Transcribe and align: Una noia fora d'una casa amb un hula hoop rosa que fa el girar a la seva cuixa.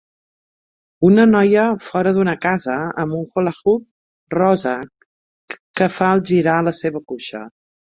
Una 1.09 1.25
noia 1.33 1.65
fora 1.87 2.13
d'una 2.15 2.35
casa 2.45 2.79
amb 3.05 3.19
un 3.21 3.29
hula 3.35 3.53
hoop 3.59 4.35
rosa 4.39 4.75
que 5.55 5.93
fa 6.01 6.11
el 6.17 6.27
girar 6.33 6.59
a 6.59 6.69
la 6.73 6.77
seva 6.83 7.07
cuixa. 7.15 7.47